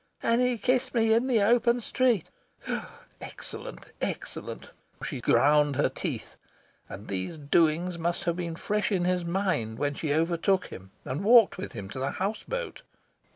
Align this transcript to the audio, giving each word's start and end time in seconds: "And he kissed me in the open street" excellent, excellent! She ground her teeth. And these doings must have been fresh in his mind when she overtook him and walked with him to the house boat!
"And 0.23 0.41
he 0.41 0.57
kissed 0.57 0.95
me 0.95 1.13
in 1.13 1.27
the 1.27 1.43
open 1.43 1.79
street" 1.79 2.31
excellent, 3.21 3.91
excellent! 4.01 4.71
She 5.05 5.21
ground 5.21 5.75
her 5.75 5.89
teeth. 5.89 6.37
And 6.89 7.07
these 7.07 7.37
doings 7.37 7.99
must 7.99 8.23
have 8.23 8.35
been 8.37 8.55
fresh 8.55 8.91
in 8.91 9.05
his 9.05 9.23
mind 9.23 9.77
when 9.77 9.93
she 9.93 10.11
overtook 10.11 10.65
him 10.69 10.89
and 11.05 11.23
walked 11.23 11.59
with 11.59 11.73
him 11.73 11.87
to 11.91 11.99
the 11.99 12.11
house 12.13 12.41
boat! 12.41 12.81